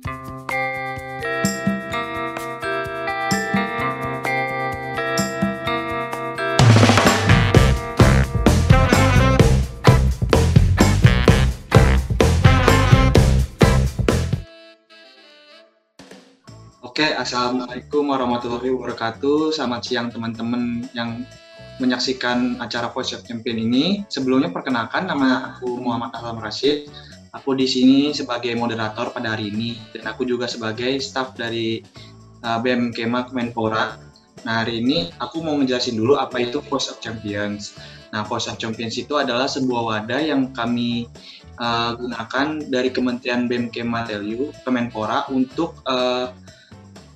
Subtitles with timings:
[0.00, 0.08] Oke,
[17.12, 19.52] Assalamualaikum warahmatullahi wabarakatuh.
[19.52, 21.28] Selamat siang teman-teman yang
[21.76, 24.08] menyaksikan acara Voice of Champion ini.
[24.08, 26.88] Sebelumnya perkenalkan nama aku Muhammad Alam Rashid.
[27.30, 31.78] Aku di sini sebagai moderator pada hari ini dan aku juga sebagai staff dari
[32.42, 33.94] uh, BM Kema Kemenpora.
[34.42, 37.78] Nah, hari ini aku mau menjelasin dulu apa itu Voice of Champions.
[38.10, 41.06] Nah, Voice of Champions itu adalah sebuah wadah yang kami
[41.62, 44.08] uh, gunakan dari Kementerian BM Kema
[44.66, 46.34] Kemenpora untuk uh,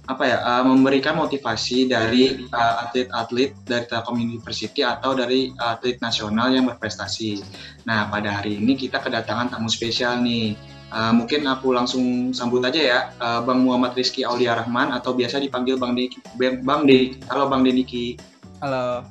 [0.04, 6.52] apa ya uh, memberikan motivasi dari atlet-atlet uh, dari Telkom University atau dari atlet nasional
[6.52, 7.40] yang berprestasi.
[7.88, 10.56] Nah pada hari ini kita kedatangan tamu spesial nih.
[10.94, 15.40] Uh, mungkin aku langsung sambut aja ya uh, Bang Muhammad Rizky Aulia Rahman atau biasa
[15.40, 16.20] dipanggil Bang Diki.
[16.38, 17.18] Bang Diki.
[17.32, 18.20] Halo Bang Deniki.
[18.60, 19.02] Halo.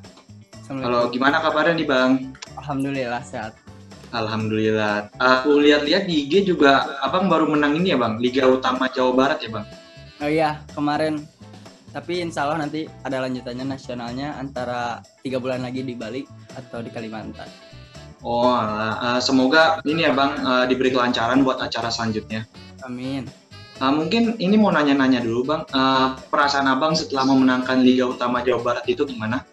[0.63, 2.11] Halo, gimana kabarnya nih Bang?
[2.55, 3.59] Alhamdulillah sehat.
[4.16, 5.11] Alhamdulillah.
[5.19, 9.44] Aku lihat-lihat di IG juga Abang baru menang ini ya Bang, Liga Utama Jawa Barat
[9.44, 9.67] ya Bang?
[10.23, 11.19] Oh iya, kemarin.
[11.91, 16.23] Tapi insya Allah nanti ada lanjutannya nasionalnya antara tiga bulan lagi di Bali
[16.55, 17.45] atau di Kalimantan.
[18.23, 22.47] Oh, uh, semoga ini ya Bang uh, diberi kelancaran buat acara selanjutnya.
[22.88, 23.27] Amin.
[23.83, 28.63] Uh, mungkin ini mau nanya-nanya dulu Bang, uh, perasaan Abang setelah memenangkan Liga Utama Jawa
[28.63, 29.44] Barat itu gimana?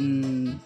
[0.00, 0.56] Hmm,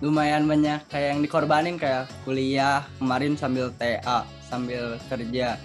[0.00, 5.60] lumayan banyak kayak yang dikorbanin kayak kuliah kemarin sambil TA, sambil kerja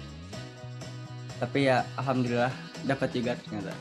[1.42, 2.54] tapi ya alhamdulillah
[2.86, 3.74] dapat juga ternyata.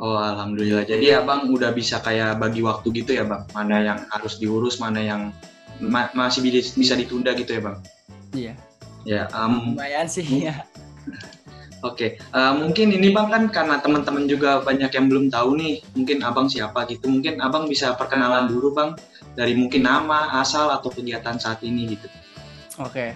[0.00, 0.88] Oh alhamdulillah.
[0.88, 3.44] Jadi abang udah bisa kayak bagi waktu gitu ya bang?
[3.52, 5.28] Mana yang harus diurus mana yang
[5.76, 6.40] ma masih
[6.72, 7.76] bisa ditunda gitu ya bang?
[8.32, 8.52] Iya.
[9.04, 10.56] Ya um, lumayan sih ya.
[11.82, 12.30] Oke, okay.
[12.30, 16.46] uh, mungkin ini bang kan karena teman-teman juga banyak yang belum tahu nih, mungkin abang
[16.46, 18.94] siapa gitu, mungkin abang bisa perkenalan dulu bang
[19.34, 22.06] dari mungkin nama, asal atau kegiatan saat ini gitu.
[22.78, 23.10] Oke, okay.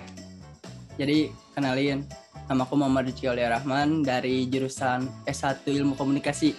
[0.99, 2.03] jadi kenalin,
[2.47, 6.55] Nama aku Muhammad Rizky Rahman dari jurusan S1 Ilmu Komunikasi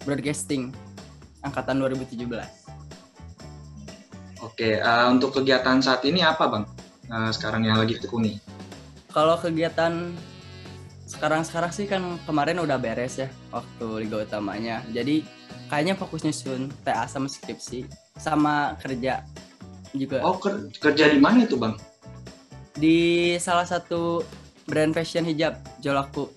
[0.00, 0.72] Broadcasting
[1.44, 2.24] angkatan 2017.
[4.40, 6.64] Oke, uh, untuk kegiatan saat ini apa bang?
[7.12, 8.40] Uh, sekarang yang lagi tekuni?
[9.12, 10.16] Kalau kegiatan
[11.04, 14.80] sekarang-sekarang sih kan kemarin udah beres ya waktu liga utamanya.
[14.88, 15.20] Jadi
[15.68, 17.84] kayaknya fokus nyusun TA sama skripsi
[18.16, 19.20] sama kerja
[19.92, 20.24] juga.
[20.24, 20.40] Oh
[20.80, 21.76] kerja di mana itu bang?
[22.72, 24.24] Di salah satu
[24.68, 26.30] brand fashion hijab Jolaku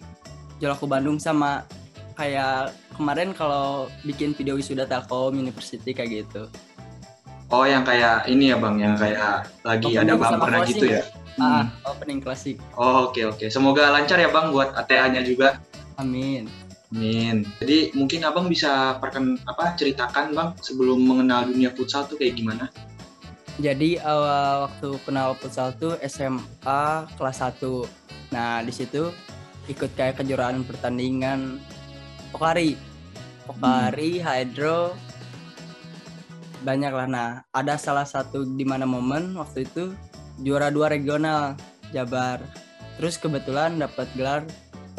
[0.58, 1.64] Jolaku Bandung sama
[2.18, 6.50] kayak kemarin kalau bikin video wisuda Telkom University kayak gitu.
[7.48, 11.02] Oh, yang kayak ini ya Bang, yang kayak lagi opening ada bumper gitu ya.
[11.38, 11.92] Ah, hmm.
[11.94, 12.58] opening klasik.
[12.76, 13.38] Oh, oke okay, oke.
[13.38, 13.48] Okay.
[13.54, 15.62] Semoga lancar ya Bang buat ATA-nya juga.
[15.96, 16.50] Amin.
[16.92, 17.44] Amin.
[17.62, 22.68] Jadi mungkin Abang bisa perken apa ceritakan Bang sebelum mengenal dunia futsal tuh kayak gimana?
[23.58, 29.08] Jadi awal waktu kenal futsal tuh SMA kelas 1 Nah, di situ
[29.72, 31.60] ikut kayak kejuaraan pertandingan
[32.32, 32.76] Pokari.
[33.48, 34.24] Pokari, hmm.
[34.28, 34.92] Hydro,
[36.68, 37.08] banyak lah.
[37.08, 39.96] Nah, ada salah satu di mana momen waktu itu
[40.44, 41.56] juara dua regional
[41.96, 42.44] Jabar.
[43.00, 44.44] Terus kebetulan dapat gelar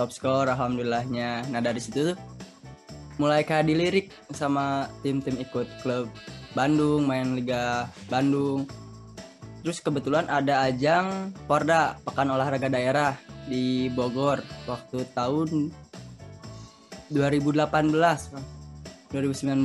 [0.00, 1.44] top score alhamdulillahnya.
[1.52, 2.18] Nah, dari situ tuh
[3.20, 6.08] mulai kayak dilirik sama tim-tim ikut klub
[6.58, 8.66] Bandung, main Liga Bandung.
[9.62, 13.14] Terus kebetulan ada ajang Porda Pekan Olahraga Daerah
[13.46, 15.70] di Bogor waktu tahun
[17.14, 17.62] 2018
[19.14, 19.64] 2019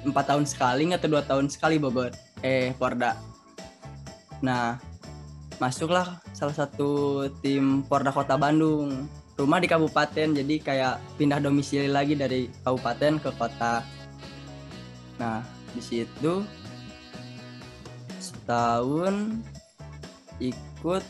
[0.00, 2.14] empat tahun sekali atau dua tahun sekali Bogor?
[2.46, 3.18] Eh Porda.
[4.46, 4.78] Nah
[5.60, 9.10] masuklah salah satu tim Porda Kota Bandung.
[9.36, 13.80] Rumah di kabupaten jadi kayak pindah domisili lagi dari kabupaten ke kota
[15.20, 15.44] nah
[15.76, 16.42] di situ
[18.50, 19.38] tahun
[20.42, 21.04] ikut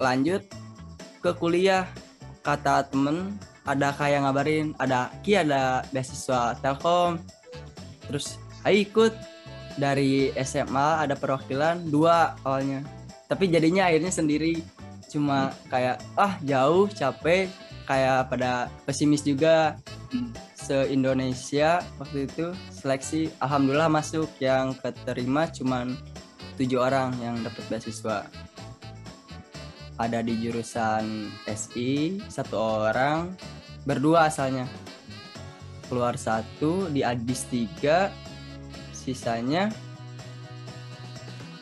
[0.00, 0.42] lanjut
[1.20, 1.84] ke kuliah.
[2.40, 3.36] Kata temen
[3.66, 7.20] ada kayak ngabarin ada Ki ada beasiswa Telkom.
[8.08, 9.14] Terus ayo ikut.
[9.76, 12.80] Dari SMA ada perwakilan dua awalnya.
[13.28, 14.64] Tapi jadinya akhirnya sendiri.
[15.12, 17.52] Cuma kayak ah jauh capek.
[17.84, 19.76] Kayak pada pesimis juga
[20.66, 24.26] se Indonesia waktu itu seleksi alhamdulillah masuk.
[24.42, 25.94] Yang keterima cuman
[26.58, 28.26] tujuh orang yang dapat beasiswa.
[29.96, 33.30] Ada di jurusan SI satu orang
[33.86, 34.66] berdua asalnya.
[35.86, 38.10] Keluar satu di Adis tiga
[38.90, 39.70] sisanya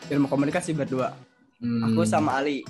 [0.08, 1.12] ilmu komunikasi berdua.
[1.60, 1.92] Hmm.
[1.92, 2.64] aku sama Ali.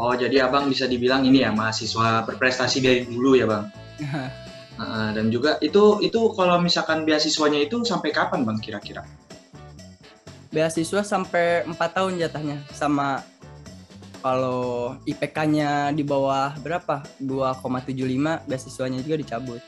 [0.00, 3.64] Oh, jadi abang bisa dibilang ini ya mahasiswa berprestasi dari dulu ya bang.
[4.80, 9.04] Uh, dan juga itu itu kalau misalkan beasiswanya itu sampai kapan bang kira-kira?
[10.52, 13.24] Beasiswa sampai 4 tahun jatahnya sama
[14.22, 17.02] kalau IPK-nya di bawah berapa?
[17.18, 19.62] 2,75 beasiswanya juga dicabut.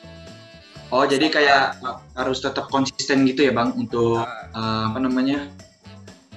[0.94, 1.82] Oh, jadi kayak
[2.14, 5.50] harus tetap konsisten gitu ya, Bang, untuk uh, apa namanya?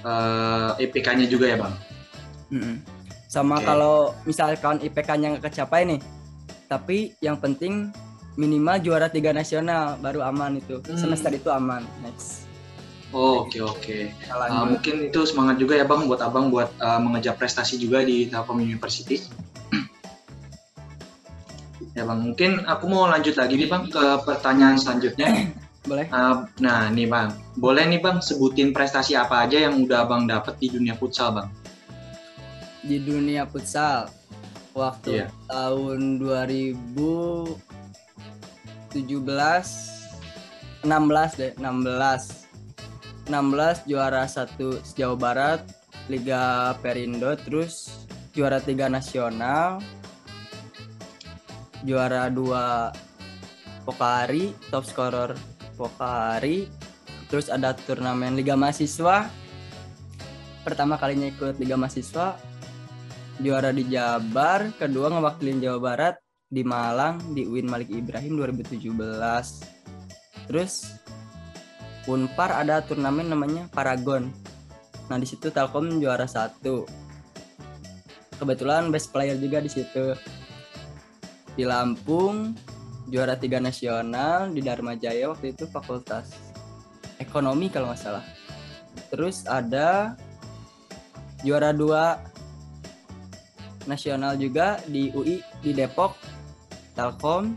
[0.02, 1.74] Uh, IPK-nya juga ya, Bang.
[2.50, 2.76] Mm -mm.
[3.30, 3.70] Sama okay.
[3.70, 6.00] kalau misalkan IPK-nya nggak kecapai nih,
[6.66, 7.94] tapi yang penting
[8.38, 10.78] minimal juara tiga nasional baru aman itu.
[10.78, 10.94] Hmm.
[10.94, 11.82] Semester itu aman.
[12.06, 12.46] Next.
[13.10, 13.82] Oh, oke oke.
[13.82, 14.02] Okay.
[14.30, 18.30] Uh, mungkin itu semangat juga ya bang buat abang buat uh, mengejar prestasi juga di
[18.30, 19.26] Telkom University.
[21.98, 25.50] ya bang, mungkin aku mau lanjut lagi nih bang ke pertanyaan selanjutnya.
[25.88, 26.04] Boleh.
[26.12, 30.60] Uh, nah nih bang, boleh nih bang sebutin prestasi apa aja yang udah abang dapat
[30.60, 31.48] di dunia futsal bang?
[32.88, 34.08] di dunia futsal
[34.72, 35.28] waktu yeah.
[35.50, 36.22] tahun
[38.92, 45.60] 2017 16 deh 16 16 juara satu Jawa Barat
[46.08, 49.82] Liga Perindo terus juara tiga nasional
[51.84, 52.92] juara dua
[53.84, 55.32] Pokari top scorer
[55.76, 56.68] Pokari
[57.28, 59.28] terus ada turnamen Liga Mahasiswa.
[60.64, 62.36] Pertama kalinya ikut Liga Mahasiswa
[63.38, 66.14] juara di Jabar, kedua ngewakilin Jawa Barat
[66.48, 68.88] di Malang di UIN Malik Ibrahim 2017.
[70.48, 70.96] Terus
[72.08, 74.32] Unpar ada turnamen namanya Paragon.
[75.12, 76.88] Nah di situ Telkom juara satu.
[78.40, 80.16] Kebetulan best player juga di situ.
[81.52, 82.56] Di Lampung
[83.12, 86.32] juara tiga nasional di Dharma Jaya waktu itu fakultas
[87.20, 88.24] ekonomi kalau nggak salah.
[89.12, 90.16] Terus ada
[91.44, 92.24] juara dua
[93.84, 96.37] nasional juga di UI di Depok
[96.98, 97.54] Telkom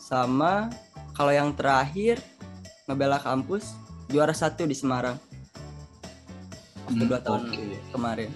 [0.00, 0.72] sama
[1.12, 2.16] kalau yang terakhir
[2.88, 3.76] ngebela kampus
[4.08, 5.20] juara satu di Semarang
[6.88, 7.76] hmm, dua tahun okay.
[7.92, 8.32] kemarin.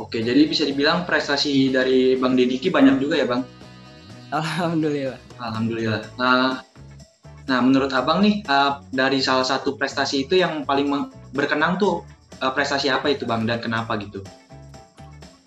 [0.00, 3.44] Oke, jadi bisa dibilang prestasi dari Bang Dediki banyak juga ya Bang?
[4.32, 5.20] Alhamdulillah.
[5.36, 6.00] Alhamdulillah.
[6.16, 6.64] Nah,
[7.44, 10.88] nah menurut Abang nih uh, dari salah satu prestasi itu yang paling
[11.36, 12.08] berkenang tuh
[12.40, 14.24] uh, prestasi apa itu Bang dan kenapa gitu?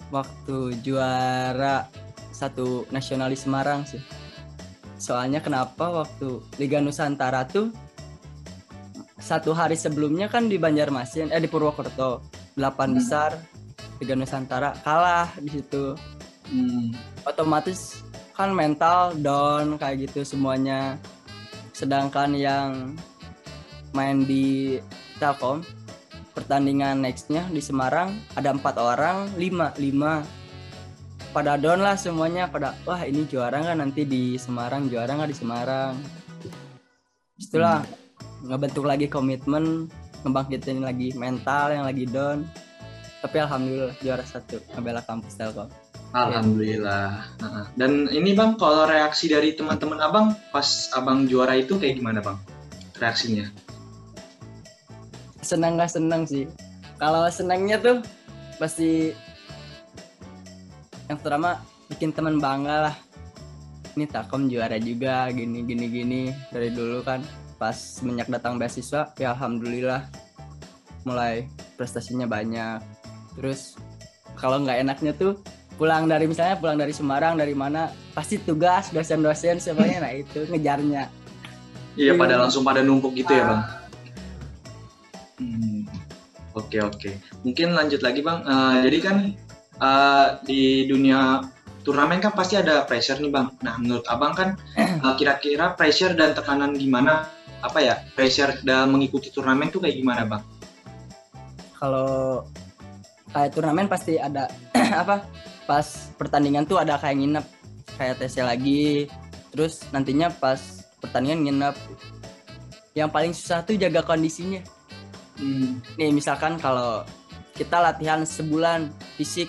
[0.09, 1.85] waktu juara
[2.39, 3.99] satu nasional di Semarang sih.
[4.95, 7.75] Soalnya kenapa waktu Liga Nusantara tuh
[9.19, 12.23] satu hari sebelumnya kan di Banjarmasin eh di Purwokerto
[12.55, 12.97] delapan hmm.
[12.97, 13.35] besar
[13.99, 15.99] Liga Nusantara kalah di situ.
[16.47, 16.95] Hmm.
[17.27, 20.95] Otomatis kan mental down kayak gitu semuanya.
[21.75, 22.95] Sedangkan yang
[23.91, 24.79] main di
[25.19, 25.63] Telkom
[26.31, 30.23] pertandingan nextnya di Semarang ada empat orang lima lima
[31.29, 35.37] pada down lah semuanya pada wah ini juara nggak nanti di Semarang juara nggak di
[35.37, 35.93] Semarang
[37.39, 38.49] setelah hmm.
[38.49, 39.87] ngebentuk lagi komitmen
[40.25, 42.43] ngebangkitin lagi mental yang lagi down
[43.19, 45.69] tapi alhamdulillah juara satu ngebela kampus Telkom
[46.09, 47.37] Alhamdulillah.
[47.77, 52.33] Dan ini bang, kalau reaksi dari teman-teman abang pas abang juara itu kayak gimana bang?
[52.97, 53.45] Reaksinya?
[55.49, 56.45] senang nggak senang sih
[56.99, 57.97] kalau senangnya tuh
[58.59, 59.15] pasti
[61.09, 61.57] yang pertama
[61.89, 62.95] bikin teman bangga lah.
[63.97, 66.21] Ini Takom juara juga gini gini gini.
[66.53, 67.25] Dari dulu kan
[67.57, 70.05] pas semenjak datang beasiswa ya alhamdulillah
[71.03, 72.79] mulai prestasinya banyak.
[73.35, 73.75] Terus
[74.37, 75.41] kalau nggak enaknya tuh
[75.75, 80.05] pulang dari misalnya pulang dari Semarang dari mana pasti tugas dosen-dosen semuanya.
[80.05, 81.09] Nah itu ngejarnya.
[81.97, 83.61] Iya pada langsung pada numpuk gitu ya bang?
[85.41, 85.81] Hmm,
[86.53, 86.95] oke okay, oke.
[87.01, 87.13] Okay.
[87.41, 88.39] Mungkin lanjut lagi bang.
[88.45, 89.17] Uh, jadi kan
[89.79, 91.43] uh, di dunia
[91.81, 93.47] turnamen kan pasti ada pressure nih bang.
[93.63, 97.27] Nah menurut abang kan uh, kira-kira pressure dan tekanan gimana?
[97.59, 100.43] Apa ya pressure dalam mengikuti turnamen tuh kayak gimana bang?
[101.75, 102.43] Kalau
[103.31, 104.47] kayak turnamen pasti ada
[105.03, 105.25] apa?
[105.67, 107.45] Pas pertandingan tuh ada kayak nginep
[107.99, 109.11] kayak TC lagi.
[109.51, 111.75] Terus nantinya pas pertandingan nginep.
[112.97, 114.59] Yang paling susah tuh jaga kondisinya
[115.39, 115.79] Hmm.
[115.95, 117.07] Nih misalkan kalau
[117.55, 119.47] kita latihan sebulan fisik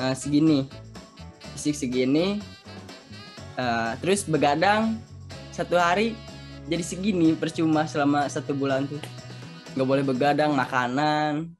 [0.00, 0.64] uh, segini,
[1.54, 2.40] fisik segini,
[3.60, 4.96] uh, terus begadang
[5.52, 6.16] satu hari
[6.66, 9.00] jadi segini percuma selama satu bulan tuh
[9.76, 11.52] nggak boleh begadang makanan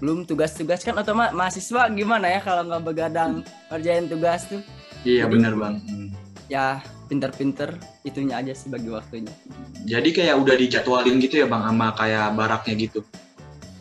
[0.00, 4.64] belum tugas-tugas kan otomatis mahasiswa gimana ya kalau nggak begadang kerjain tugas tuh
[5.04, 6.08] iya benar bang hmm.
[6.48, 7.74] ya pinter-pinter
[8.06, 9.34] itunya aja sih bagi waktunya.
[9.82, 13.02] Jadi kayak udah dijadwalin gitu ya bang sama kayak baraknya gitu?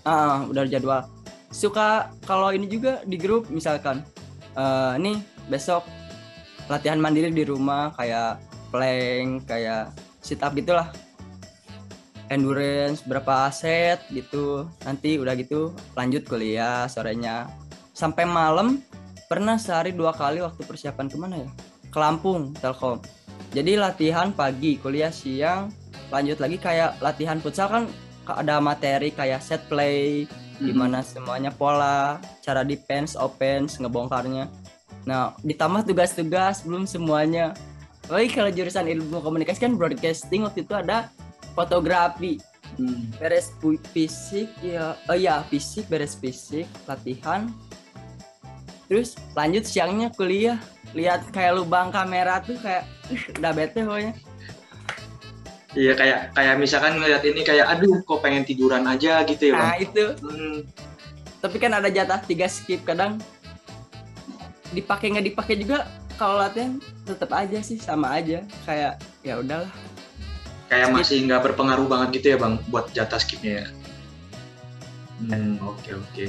[0.01, 1.05] Ah, uh, udah jadwal.
[1.49, 4.05] Suka kalau ini juga di grup misalkan
[4.53, 5.17] eh nih
[5.49, 5.85] besok
[6.69, 8.37] latihan mandiri di rumah kayak
[8.69, 9.89] plank kayak
[10.21, 10.93] sit up gitulah.
[12.29, 14.69] Endurance berapa set gitu.
[14.85, 17.49] Nanti udah gitu lanjut kuliah sorenya.
[17.97, 18.85] Sampai malam
[19.25, 21.49] pernah sehari dua kali waktu persiapan ke mana ya?
[21.89, 23.01] Ke Lampung Telkom.
[23.49, 25.73] Jadi latihan pagi kuliah siang
[26.13, 27.83] lanjut lagi kayak latihan futsal kan
[28.29, 30.29] ada materi kayak set play
[30.59, 34.51] gimana semuanya pola cara defense offense ngebongkarnya.
[35.07, 37.55] Nah ditambah tugas-tugas belum semuanya.
[38.09, 41.09] Lagi kalau jurusan ilmu komunikasi kan broadcasting waktu itu ada
[41.55, 42.39] fotografi.
[42.77, 43.09] Hmm.
[43.17, 43.49] beres
[43.91, 47.49] fisik ya oh iya fisik beres fisik latihan.
[48.85, 50.61] Terus lanjut siangnya kuliah.
[50.93, 54.13] Lihat kayak lubang kamera tuh kayak "Ih, udah bete pokoknya
[55.77, 59.69] Iya kayak kayak misalkan ngeliat ini kayak aduh kok pengen tiduran aja gitu ya bang.
[59.69, 60.57] nah itu Hmm,
[61.45, 63.21] tapi kan ada jatah tiga skip kadang
[64.73, 65.85] dipakai nggak dipakai juga
[66.17, 69.69] kalau latihan tetap aja sih sama aja kayak ya udahlah
[70.73, 70.97] kayak Skip.
[70.97, 73.67] masih nggak berpengaruh banget gitu ya bang buat jatah skipnya ya.
[75.19, 76.25] Hmm, oke oke.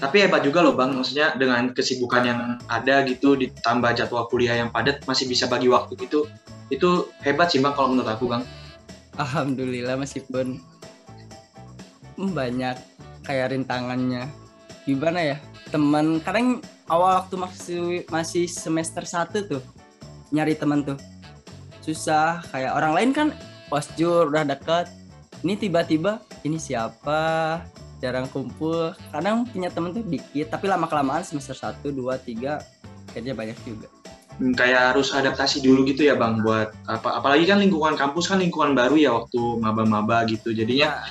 [0.00, 2.40] Tapi hebat juga loh bang, maksudnya dengan kesibukan yang
[2.72, 6.24] ada gitu ditambah jadwal kuliah yang padat masih bisa bagi waktu gitu.
[6.72, 8.40] Itu hebat sih bang kalau menurut aku bang.
[9.20, 10.56] Alhamdulillah meskipun
[12.16, 12.76] banyak
[13.24, 14.24] kayak rintangannya.
[14.88, 15.36] Gimana ya
[15.68, 19.62] teman kadang awal waktu masih masih semester 1 tuh
[20.32, 20.96] nyari teman tuh.
[21.84, 23.28] Susah kayak orang lain kan
[23.68, 24.88] postur udah deket.
[25.40, 27.60] Ini tiba-tiba ini siapa?
[28.00, 28.96] Jarang kumpul.
[29.12, 33.99] Kadang punya temen tuh dikit tapi lama kelamaan semester 1, 2, 3 kayaknya banyak juga
[34.40, 38.72] kayak harus adaptasi dulu gitu ya bang buat apa apalagi kan lingkungan kampus kan lingkungan
[38.72, 40.50] baru ya waktu maba-maba gitu.
[40.50, 41.04] Jadinya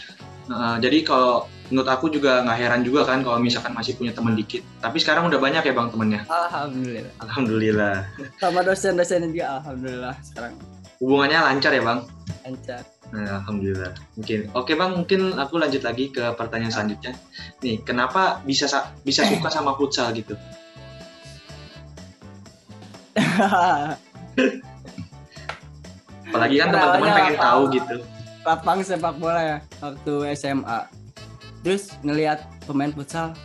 [0.50, 4.33] eh, jadi kalau menurut aku juga nggak heran juga kan kalau misalkan masih punya teman
[4.33, 4.65] dikit.
[4.81, 6.21] Tapi sekarang udah banyak ya bang temennya?
[6.25, 7.13] Alhamdulillah.
[7.21, 7.95] Alhamdulillah.
[8.41, 10.57] Sama dosen-dosen juga alhamdulillah sekarang.
[10.98, 12.00] Hubungannya lancar ya bang?
[12.43, 12.81] Lancar.
[13.09, 13.93] Nah, Alhamdulillah.
[14.21, 14.39] Mungkin.
[14.53, 17.17] Oke bang, mungkin aku lanjut lagi ke pertanyaan selanjutnya.
[17.65, 20.38] Nih, kenapa bisa sa- bisa suka sama futsal gitu?
[26.29, 27.95] Apalagi kan teman-teman pengen tahu gitu.
[28.47, 30.88] lapang sepak bola ya waktu SMA
[31.61, 33.35] terus ngelihat pemain futsal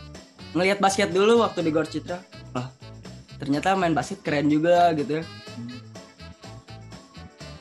[0.55, 2.17] ngelihat basket dulu waktu di Gor Citra
[2.55, 2.71] wah
[3.39, 5.23] ternyata main basket keren juga gitu ya.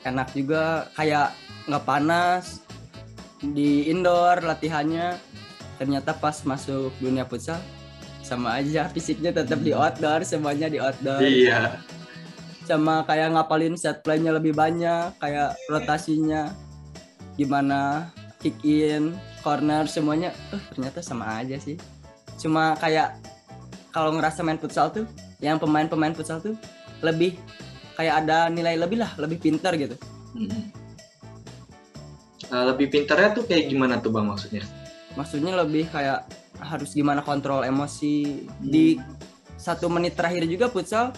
[0.05, 1.33] Enak juga kayak
[1.65, 2.61] nggak panas
[3.41, 5.17] di indoor latihannya.
[5.75, 7.59] Ternyata pas masuk dunia futsal
[8.23, 11.21] sama aja fisiknya tetap di outdoor semuanya di outdoor.
[11.21, 11.83] Iya.
[12.65, 16.53] Sama kayak ngapalin set play-nya lebih banyak kayak rotasinya
[17.37, 18.09] gimana
[18.41, 20.33] kick in corner semuanya.
[20.53, 21.77] Eh ternyata sama aja sih.
[22.41, 23.21] Cuma kayak
[23.93, 25.07] kalau ngerasa main futsal tuh
[25.39, 26.57] yang pemain-pemain futsal tuh
[27.05, 27.37] lebih
[27.95, 29.95] kayak ada nilai lebih lah lebih pintar gitu.
[32.51, 34.63] Nah, lebih pintarnya tuh kayak gimana tuh bang maksudnya?
[35.15, 36.27] maksudnya lebih kayak
[36.59, 38.47] harus gimana kontrol emosi.
[38.61, 38.99] Di
[39.59, 41.15] satu menit terakhir juga futsal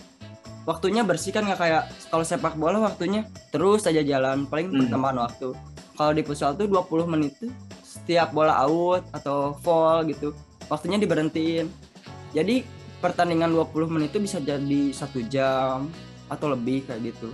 [0.67, 4.79] waktunya bersih kan nggak kayak kalau sepak bola waktunya terus saja jalan paling Hmm.
[4.85, 5.49] pertambahan waktu
[5.95, 7.49] kalau di futsal tuh 20 menit tuh
[7.81, 10.35] setiap bola out atau fall gitu
[10.67, 11.71] waktunya diberhentiin
[12.31, 12.67] jadi
[12.99, 15.87] pertandingan 20 menit itu bisa jadi satu jam
[16.27, 17.31] atau lebih kayak gitu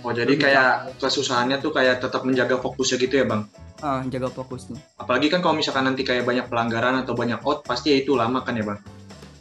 [0.00, 3.44] Oh jadi kayak kesusahannya tuh kayak tetap menjaga fokusnya gitu ya bang?
[3.80, 7.92] ah jaga fokusnya Apalagi kan kalau misalkan nanti kayak banyak pelanggaran atau banyak out pasti
[7.92, 8.80] ya itu lama kan ya bang?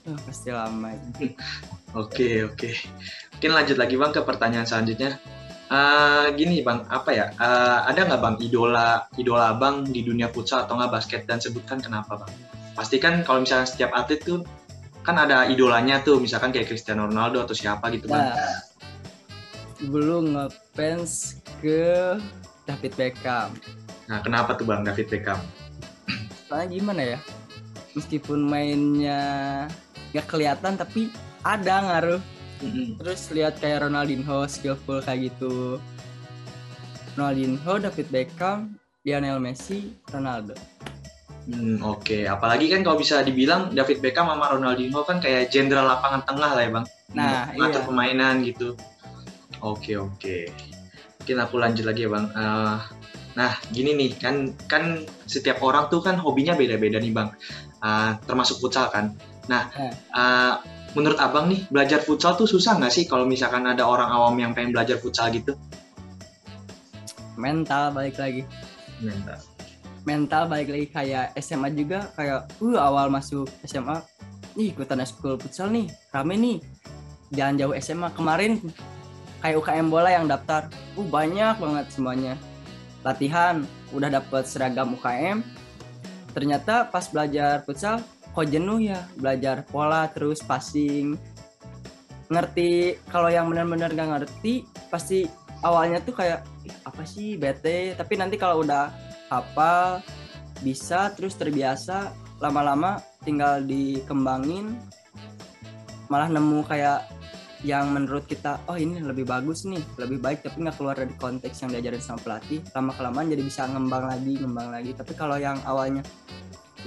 [0.04, 0.92] Ah, pasti lama
[1.98, 2.70] Oke oke.
[3.38, 5.18] Mungkin lanjut lagi bang ke pertanyaan selanjutnya.
[5.70, 7.26] Eh, gini bang, apa ya?
[7.34, 11.82] Eh, ada nggak bang idola idola abang di dunia futsal atau nggak basket dan sebutkan
[11.82, 12.34] kenapa bang?
[12.74, 14.42] Pasti kan kalau misalnya setiap atlet tuh
[15.06, 18.30] kan ada idolanya tuh, misalkan kayak Cristiano Ronaldo atau siapa gitu bang.
[18.30, 18.58] nah
[19.80, 22.20] belum ngefans ke
[22.68, 23.56] David Beckham
[24.12, 25.40] Nah kenapa tuh bang David Beckham?
[26.50, 27.20] soalnya gimana ya
[27.94, 29.22] meskipun mainnya
[30.12, 32.22] nggak kelihatan tapi ada ngaruh
[32.60, 33.00] Mm-mm.
[33.00, 35.80] terus lihat kayak Ronaldinho skillful kayak gitu
[37.16, 38.76] Ronaldinho David Beckham
[39.08, 40.56] Lionel Messi Ronaldo
[41.50, 46.22] Hmm, Oke, apalagi kan kalau bisa dibilang David Beckham sama Ronaldinho kan kayak jenderal lapangan
[46.22, 46.86] tengah lah ya bang.
[47.18, 47.88] Nah, Ngatur iya.
[47.90, 48.78] permainan gitu.
[49.66, 50.54] Oke oke.
[51.18, 52.26] Mungkin aku lanjut lagi ya bang.
[52.38, 52.78] Eh,
[53.34, 57.34] nah gini nih kan kan setiap orang tuh kan hobinya beda-beda nih bang.
[57.82, 59.18] Eh, termasuk futsal kan.
[59.50, 59.94] Nah Eh.
[60.98, 64.52] Menurut abang nih belajar futsal tuh susah nggak sih kalau misalkan ada orang awam yang
[64.58, 65.54] pengen belajar futsal gitu?
[67.40, 68.44] mental balik lagi
[69.00, 69.40] Mental.
[70.04, 74.04] mental balik lagi kayak SMA juga kayak uh awal masuk SMA
[74.60, 76.58] nih ikutan school futsal nih rame nih
[77.32, 78.60] jangan jauh SMA kemarin
[79.40, 80.68] kayak UKM bola yang daftar
[81.00, 82.34] uh banyak banget semuanya
[83.08, 83.64] latihan
[83.96, 85.40] udah dapet seragam UKM
[86.36, 91.18] ternyata pas belajar futsal kok jenuh ya belajar pola terus passing.
[92.30, 95.26] Ngerti kalau yang benar-benar gak ngerti pasti
[95.66, 97.98] awalnya tuh kayak "Ih, apa sih bete?
[97.98, 98.94] Tapi nanti kalau udah
[99.34, 100.02] hafal
[100.62, 104.78] bisa terus terbiasa lama-lama tinggal dikembangin.
[106.10, 107.20] Malah nemu kayak
[107.60, 111.60] yang menurut kita oh ini lebih bagus nih lebih baik tapi nggak keluar dari konteks
[111.60, 112.64] yang diajarin sama pelatih.
[112.72, 114.92] Lama kelamaan jadi bisa ngembang lagi ngembang lagi.
[114.96, 116.06] Tapi kalau yang awalnya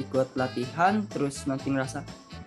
[0.01, 2.01] ikut latihan terus nanti ngerasa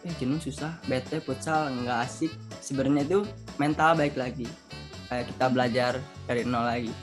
[0.05, 2.31] eh jenuh susah bete futsal nggak asik.
[2.61, 3.19] Sebenarnya itu
[3.57, 4.45] mental baik lagi.
[5.09, 5.91] Kayak kita belajar
[6.29, 6.93] dari nol lagi.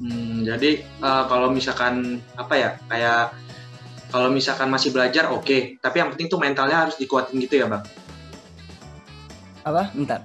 [0.00, 3.36] Hmm, jadi eh, kalau misalkan apa ya kayak
[4.12, 7.84] kalau misalkan masih belajar oke, tapi yang penting tuh mentalnya harus dikuatin gitu ya bang.
[9.62, 9.94] apa?
[9.94, 10.20] Bentar.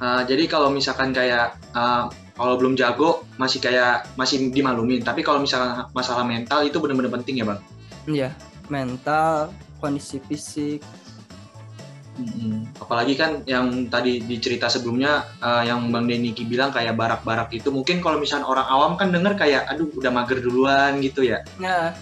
[0.00, 2.04] Eh, jadi kalau misalkan kayak eh,
[2.38, 7.42] kalau belum jago masih kayak masih dimalumin, tapi kalau misalkan masalah mental itu benar-benar penting
[7.42, 7.60] ya bang.
[8.06, 8.30] iya
[8.68, 10.80] mental kondisi fisik.
[12.80, 17.68] Apalagi kan yang tadi di cerita sebelumnya eh, yang Bang Deniki bilang kayak barak-barak itu
[17.68, 21.44] mungkin kalau misalnya orang awam kan denger kayak aduh udah mager duluan gitu ya.
[21.60, 21.92] nah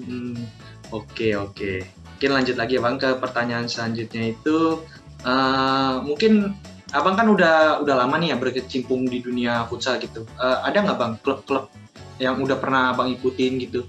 [0.00, 0.48] Hmm,
[0.90, 1.84] Oke oke.
[2.16, 4.80] Mungkin lanjut lagi ya bang ke pertanyaan selanjutnya itu
[5.28, 6.56] eh, mungkin
[6.90, 10.24] abang kan udah udah lama nih ya berkecimpung di dunia futsal gitu.
[10.40, 11.68] Eh, ada nggak bang klub-klub
[12.16, 13.84] yang udah pernah abang ikutin gitu?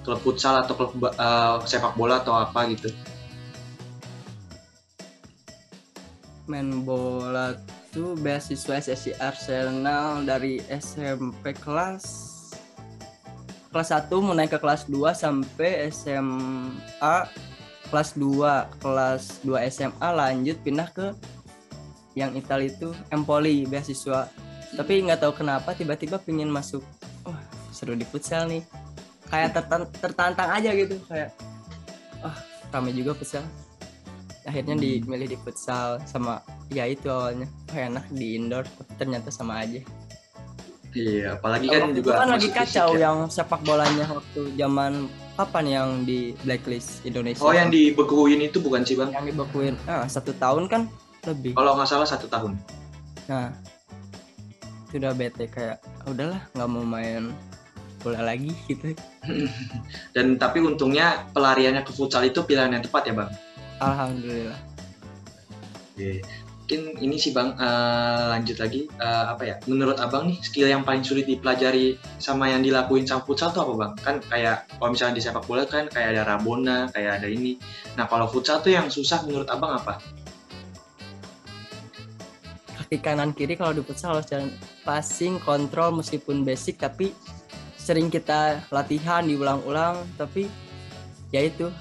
[0.00, 2.88] Klub futsal atau klub eh, sepak bola atau apa gitu?
[6.50, 7.54] main bola
[7.94, 12.02] tuh beasiswa SSI Arsenal dari SMP kelas
[13.70, 17.16] kelas 1 mau ke kelas 2 sampai SMA
[17.86, 21.14] kelas 2 kelas 2 SMA lanjut pindah ke
[22.18, 24.26] yang Italia itu Empoli beasiswa.
[24.74, 26.82] Tapi nggak tahu kenapa tiba-tiba pingin masuk.
[27.22, 27.38] Wah
[27.70, 28.66] seru di futsal nih
[29.30, 31.30] kayak tertan- tertantang aja gitu kayak
[32.18, 32.34] wah
[32.68, 33.46] rame juga futsal
[34.42, 34.82] akhirnya Hmm.
[34.82, 39.80] dimilih di futsal sama ya itu awalnya oh, enak di indoor tapi ternyata sama aja
[40.90, 43.06] Iya, apalagi kan Waktu juga kan lagi kacau ya.
[43.06, 48.82] yang sepak bolanya waktu zaman kapan yang di blacklist Indonesia Oh yang dibekuin itu bukan
[48.82, 49.14] sih bang?
[49.14, 50.90] yang dibekuin ah satu tahun kan
[51.24, 52.58] lebih Kalau nggak salah satu tahun.
[53.24, 53.54] nah
[54.84, 57.30] itu udah bete kayak "Ah, udahlah nggak mau main
[58.00, 58.96] bola lagi gitu
[60.16, 63.30] Dan tapi untungnya pelariannya ke futsal itu pilihan yang tepat ya bang.
[63.80, 64.58] alhamdulillah
[65.94, 66.24] Oke.
[66.70, 69.56] Mungkin ini sih bang eh, lanjut lagi Eh, apa ya?
[69.66, 73.74] Menurut abang nih skill yang paling sulit dipelajari sama yang dilakuin sama futsal tuh apa
[73.74, 73.92] bang?
[73.98, 77.58] Kan kayak kalau misalnya di sepak bola kan kayak ada rabona, kayak ada ini.
[77.98, 79.98] Nah kalau futsal tuh yang susah menurut abang apa?
[82.90, 84.50] kaki kanan kiri kalau di futsal harus jalan
[84.82, 87.14] passing kontrol meskipun basic tapi
[87.80, 90.46] sering kita latihan diulang-ulang tapi
[91.32, 91.72] ya itu.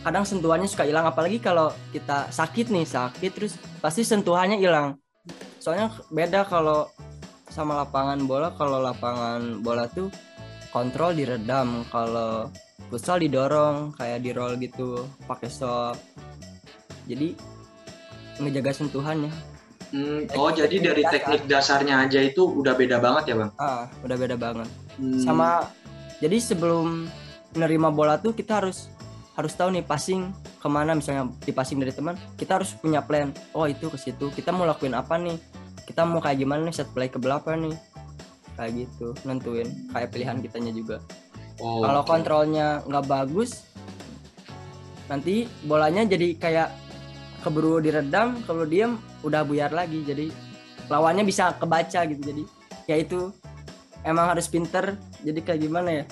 [0.00, 4.96] Kadang sentuhannya suka hilang apalagi kalau kita sakit nih sakit terus pasti sentuhannya hilang.
[5.60, 6.88] Soalnya beda kalau
[7.52, 10.08] sama lapangan bola kalau lapangan bola tuh
[10.72, 12.48] kontrol diredam kalau
[12.88, 15.98] futsal didorong kayak di roll gitu pakai sok
[17.04, 17.34] jadi
[18.40, 19.28] ngejaga sentuhannya.
[19.90, 21.12] Hmm, Teknik- oh jadi teknik dari dasar.
[21.12, 23.50] teknik dasarnya aja itu udah beda banget ya bang?
[23.58, 24.68] ah udah beda banget
[25.00, 25.64] Hmm, sama
[26.20, 27.08] jadi sebelum
[27.56, 28.92] menerima bola tuh kita harus
[29.34, 30.92] harus tahu nih passing ke mana.
[30.92, 33.32] Misalnya di passing dari teman kita harus punya plan.
[33.56, 34.28] Oh itu ke situ.
[34.28, 35.40] Kita mau lakuin apa nih?
[35.88, 36.74] Kita mau kayak gimana nih?
[36.76, 37.74] Set play ke berapa nih.
[38.60, 39.16] Kayak gitu.
[39.24, 39.68] Nentuin.
[39.90, 40.96] Kayak pilihan kitanya juga.
[41.60, 42.08] Oh, kalau oke.
[42.08, 43.68] kontrolnya nggak bagus
[45.12, 46.68] nanti bolanya jadi kayak
[47.42, 50.04] keburu diredam kalau diem udah buyar lagi.
[50.04, 50.28] Jadi
[50.92, 52.20] lawannya bisa kebaca gitu.
[52.20, 52.44] Jadi
[52.86, 53.32] ya itu
[54.04, 56.06] emang harus pinter jadi kayak gimana ya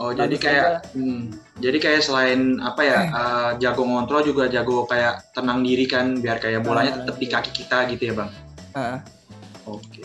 [0.00, 0.66] Oh jadi Bagus kayak
[0.98, 1.20] hmm,
[1.62, 6.42] jadi kayak selain apa ya eh, jago ngontrol juga jago kayak tenang diri kan biar
[6.42, 8.30] kayak bolanya tetap di kaki kita gitu ya bang.
[8.74, 8.98] Ah,
[9.68, 10.02] Oke.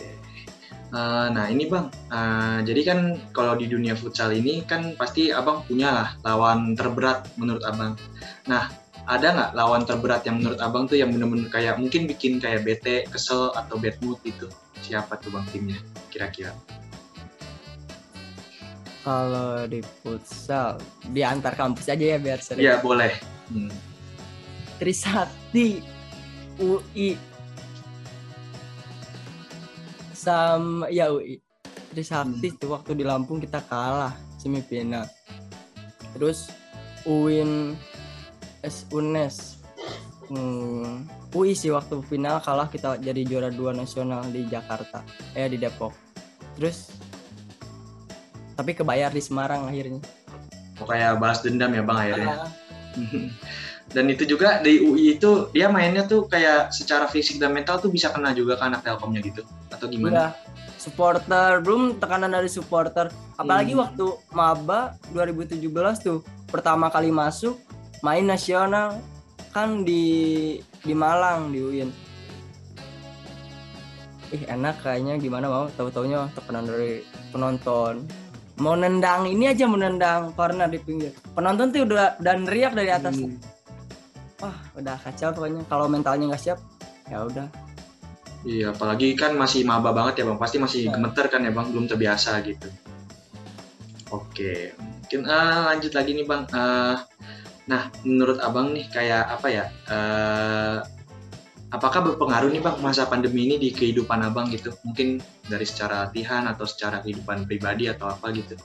[0.88, 2.98] Eh, nah ini bang, eh, jadi kan
[3.34, 7.98] kalau di dunia futsal ini kan pasti abang punya lah lawan terberat menurut abang.
[8.46, 8.70] Nah
[9.08, 13.08] ada nggak lawan terberat yang menurut abang tuh yang bener-bener kayak mungkin bikin kayak bete,
[13.08, 14.46] kesel atau bad mood gitu?
[14.88, 16.56] Siapa tuh bang timnya kira-kira?
[19.08, 20.76] kalau di futsal
[21.08, 23.16] di antar kampus aja ya biar sering Iya boleh.
[23.48, 23.72] Hmm.
[24.76, 25.80] Trisakti
[26.60, 27.16] UI
[30.12, 31.40] sama ya UI
[31.88, 35.08] Trisakti tuh waktu di Lampung kita kalah semifinal.
[36.12, 36.52] Terus
[37.08, 37.80] UIN
[38.60, 39.57] S UNES
[40.28, 45.04] hmm, UI sih waktu final kalah kita jadi juara dua nasional di Jakarta
[45.36, 45.92] eh di Depok.
[46.56, 46.92] Terus
[48.58, 50.02] tapi kebayar di Semarang akhirnya.
[50.78, 52.28] Oh, kayak balas dendam ya bang akhirnya.
[52.34, 52.50] Ah,
[53.88, 57.88] Dan itu juga di UI itu dia mainnya tuh kayak secara fisik dan mental tuh
[57.88, 59.40] bisa kena juga ke anak Telkomnya gitu
[59.72, 60.12] atau gimana?
[60.12, 60.26] Iya,
[60.76, 63.08] supporter belum tekanan dari supporter.
[63.40, 63.88] Apalagi Hmm.
[63.88, 64.04] waktu
[64.36, 66.20] maba 2017 tuh
[66.52, 67.56] pertama kali masuk
[68.04, 69.00] main nasional
[69.58, 70.04] kan di
[70.86, 71.90] di Malang di UIN.
[74.28, 77.02] Ih enak kayaknya gimana mau tahu taunya tekanan dari
[77.34, 78.06] penonton.
[78.62, 81.10] Mau nendang ini aja menendang corner di pinggir.
[81.34, 83.18] Penonton tuh udah dan riak dari atas.
[83.18, 83.38] Hmm.
[84.38, 85.66] Wah, udah kacau pokoknya.
[85.66, 86.58] Kalau mentalnya nggak siap,
[87.10, 87.46] ya udah.
[88.46, 90.94] Iya, apalagi kan masih maba banget ya bang, pasti masih Ya.
[90.94, 92.70] gemeter kan ya bang, belum terbiasa gitu.
[94.14, 96.46] Oke, mungkin ah, lanjut lagi nih bang.
[96.46, 96.94] Eh,
[97.68, 99.64] nah, menurut abang nih kayak apa ya?
[99.92, 100.78] eh,
[101.68, 104.72] apakah berpengaruh nih bang masa pandemi ini di kehidupan abang gitu?
[104.88, 108.56] Mungkin dari secara latihan atau secara kehidupan pribadi atau apa gitu?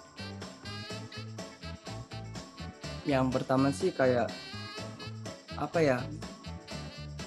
[3.04, 4.32] yang pertama sih kayak
[5.60, 5.98] apa ya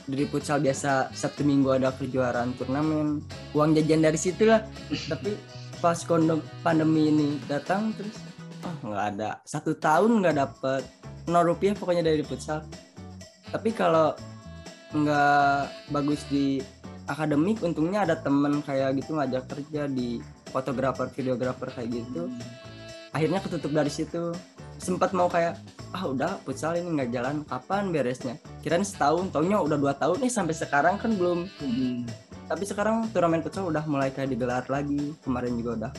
[0.08, 3.20] dari futsal biasa Sabtu Minggu ada kejuaraan turnamen
[3.52, 4.64] uang jajan dari situ lah
[5.10, 5.36] tapi
[5.84, 8.16] pas kondom pandemi ini datang terus
[8.64, 10.82] oh nggak ada satu tahun nggak dapet
[11.26, 12.62] nol rupiah pokoknya dari futsal.
[13.50, 14.14] Tapi kalau
[14.94, 16.62] nggak bagus di
[17.06, 20.18] akademik untungnya ada temen kayak gitu ngajak kerja di
[20.50, 22.30] fotografer videografer kayak gitu.
[23.14, 24.34] Akhirnya ketutup dari situ.
[24.76, 25.56] Sempat mau kayak
[25.96, 28.36] ah udah futsal ini nggak jalan kapan beresnya?
[28.60, 31.48] Kirain setahun taunya udah dua tahun nih sampai sekarang kan belum.
[32.46, 35.92] Tapi sekarang turnamen futsal udah mulai kayak digelar lagi kemarin juga udah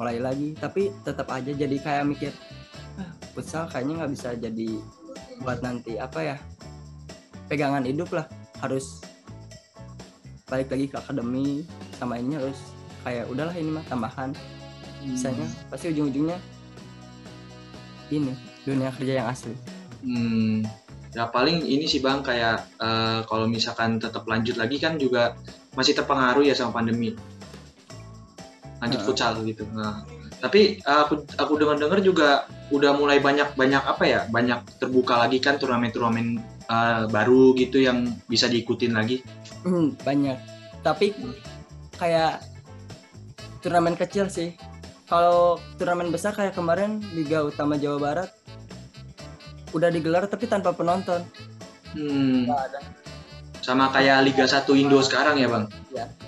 [0.00, 0.56] mulai lagi.
[0.56, 2.32] Tapi tetap aja jadi kayak mikir
[3.36, 4.68] futsal kayaknya nggak bisa jadi
[5.44, 6.36] buat nanti apa ya
[7.52, 8.26] pegangan hidup lah
[8.64, 9.04] harus
[10.48, 11.68] balik lagi ke akademi
[12.00, 12.56] sama ini harus
[13.04, 14.32] kayak udahlah ini mah tambahan
[15.04, 16.40] misalnya pasti ujung-ujungnya
[18.08, 18.32] ini
[18.64, 19.54] dunia kerja yang asli
[20.06, 20.62] Hmm,
[21.16, 25.34] ya paling ini sih bang kayak eh, kalau misalkan tetap lanjut lagi kan juga
[25.74, 27.16] masih terpengaruh ya sama pandemi.
[28.78, 29.08] Lanjut Heeh.
[29.10, 29.66] futsal gitu.
[29.74, 35.40] Nah, tapi aku aku dengar-dengar juga udah mulai banyak banyak apa ya banyak terbuka lagi
[35.40, 39.24] kan turnamen-turnamen eh, baru gitu yang bisa diikutin lagi.
[39.64, 40.36] Hmm, banyak.
[40.84, 41.16] Tapi
[41.96, 42.44] kayak
[43.64, 44.54] turnamen kecil sih.
[45.06, 48.30] Kalau turnamen besar kayak kemarin Liga Utama Jawa Barat
[49.70, 51.22] udah digelar tapi tanpa penonton.
[51.94, 52.82] Hmm, ada.
[53.62, 55.66] Sama kayak Liga 1 Indo sekarang ya bang.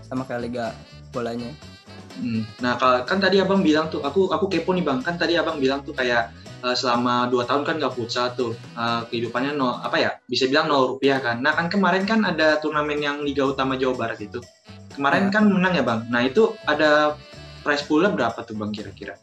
[0.09, 0.73] sama kayak Liga
[1.13, 1.53] bolanya
[2.19, 2.43] Hmm.
[2.59, 2.75] Nah,
[3.07, 4.99] kan tadi abang bilang tuh, aku aku kepo nih bang.
[5.01, 9.01] Kan tadi abang bilang tuh kayak eh, selama dua tahun kan nggak futsal tuh, Eh,
[9.07, 10.11] kehidupannya nol apa ya?
[10.27, 11.39] Bisa bilang nol rupiah kan.
[11.39, 14.43] Nah kan kemarin kan ada turnamen yang Liga Utama Jawa Barat itu.
[14.99, 15.39] Kemarin Ya.
[15.39, 16.01] kan menang ya bang.
[16.11, 17.15] Nah itu ada
[17.63, 19.15] prize poolnya berapa tuh bang kira-kira?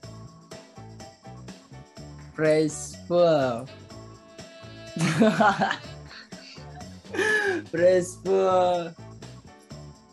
[2.36, 3.64] Praise full
[7.72, 8.92] Praise full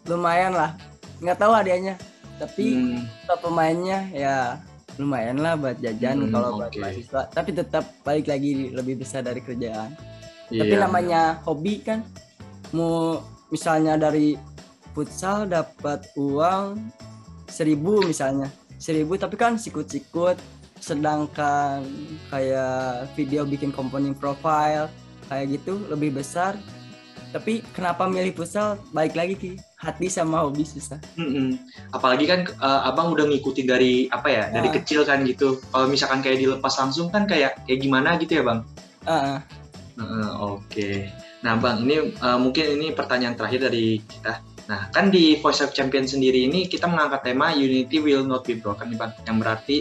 [0.07, 0.75] lumayan lah
[1.19, 1.95] nggak tahu hadiahnya
[2.43, 3.07] tapi Hmm,
[3.39, 4.59] pemainnya ya
[4.99, 6.81] lumayan lah buat jajan Hmm, kalau buat oke.
[6.83, 7.23] mahasiswa.
[7.31, 9.95] Tapi tetap balik lagi lebih besar dari kerjaan.
[10.51, 10.61] Iya.
[10.61, 12.05] tapi namanya hobi kan
[12.71, 14.37] mau misalnya dari
[14.93, 16.77] futsal dapat uang
[17.47, 18.53] seribu misalnya.
[18.77, 20.37] Seribu tapi kan sikut-sikut.
[20.77, 21.87] Sedangkan
[22.29, 24.91] kayak video bikin komponen profile
[25.31, 26.59] kayak gitu lebih besar.
[27.31, 28.77] Tapi kenapa milih futsal?
[28.93, 29.53] Balik lagi ki
[29.83, 31.59] hati sama hobi susah Mm-mm.
[31.91, 34.45] Apalagi kan eh, abang udah ngikutin dari apa ya?
[34.49, 34.75] Dari Ah.
[34.79, 35.59] kecil kan gitu.
[35.69, 38.61] Kalau misalkan kayak dilepas langsung kan kayak kayak gimana gitu ya bang?
[39.03, 39.43] Ah,
[39.93, 40.91] Heeh, Oke.
[41.43, 44.41] Nah, Bang, ini uh, mungkin ini pertanyaan terakhir dari kita.
[44.71, 48.55] Nah, kan di Voice of Champion sendiri ini kita mengangkat tema Unity will not be
[48.55, 49.13] broken nih, Bang.
[49.27, 49.77] Yang berarti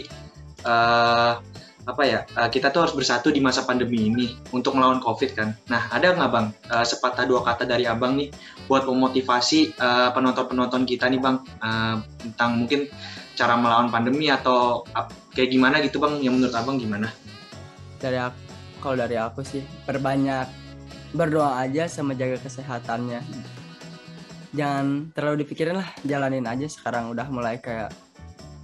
[0.66, 1.38] uh,
[1.82, 2.20] apa ya?
[2.38, 5.54] uh, kita tuh harus bersatu di masa pandemi ini untuk melawan Covid kan.
[5.66, 8.30] Nah, ada nggak, Bang, uh, sepatah dua kata dari Abang nih
[8.70, 11.42] buat memotivasi uh, penonton-penonton kita nih, Bang,
[12.22, 12.86] tentang mungkin
[13.34, 14.86] cara melawan pandemi atau
[15.34, 16.22] kayak gimana gitu, Bang?
[16.22, 17.10] Yang menurut Abang gimana?
[18.02, 18.42] dari aku
[18.82, 20.50] kalau dari aku sih perbanyak
[21.14, 23.22] berdoa aja sama jaga kesehatannya
[24.50, 27.94] jangan terlalu dipikirin lah jalanin aja sekarang udah mulai kayak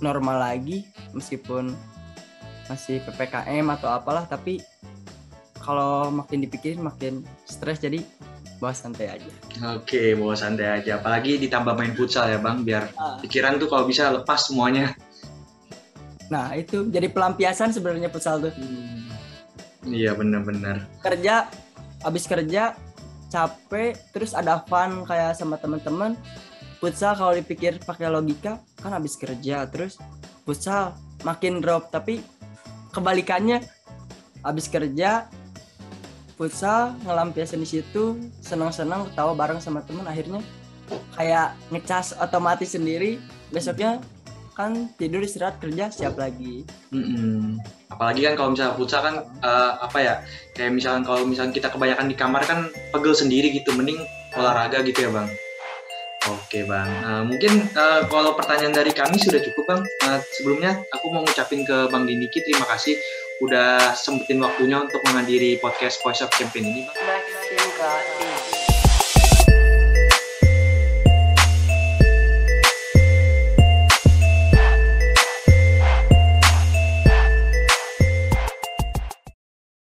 [0.03, 1.71] normal lagi meskipun
[2.69, 4.61] masih ppkm atau apalah tapi
[5.59, 8.01] kalau makin dipikirin makin stres jadi
[8.59, 9.31] bawa santai aja
[9.75, 10.99] Oke, bawa santai aja.
[10.99, 13.19] Apalagi ditambah main futsal ya, Bang, biar Ah.
[13.19, 14.95] pikiran tuh kalau bisa lepas semuanya.
[16.29, 18.53] Nah itu jadi pelampiasan sebenarnya futsal tuh.
[18.55, 19.09] Hmm.
[19.83, 20.85] Iya benar-benar.
[21.01, 21.49] Kerja,
[22.03, 22.75] habis kerja
[23.29, 26.15] capek, terus ada fun kayak sama teman-teman.
[26.79, 29.99] Futsal kalau dipikir pakai logika kan habis kerja, terus
[30.43, 31.91] futsal makin drop.
[31.91, 32.23] Tapi
[32.99, 33.63] kebalikannya,
[34.43, 35.31] habis kerja
[36.39, 40.39] futsal ngelampiasin di situ senang-senang ketawa bareng sama temen akhirnya
[41.19, 43.19] kayak ngecas otomatis sendiri
[43.51, 43.99] besoknya
[44.55, 46.63] kan tidur istirahat kerja siap lagi
[46.95, 47.59] Mm-mm.
[47.91, 50.15] Apalagi kan kalau misalnya futsal kan eh, apa ya
[50.55, 53.99] kayak misalkan kalau misalkan kita kebanyakan di kamar kan pegel sendiri gitu, mending
[54.39, 55.27] olahraga gitu ya bang.
[56.29, 59.81] Oke bang, Eh, mungkin eh, kalau pertanyaan dari kami sudah cukup bang.
[59.85, 62.97] Eh, sebelumnya aku mau ngucapin ke bang Diniki terima kasih
[63.39, 67.23] udah sempetin waktunya untuk menghadiri podcast Voice of Champion ini bang.
[67.79, 68.28] Got